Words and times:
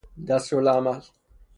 دستورالعمل 0.27 1.01